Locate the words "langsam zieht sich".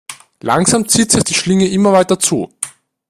0.39-1.23